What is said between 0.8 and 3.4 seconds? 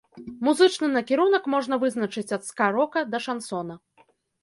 накірунак можна вызначыць ад ска-рока да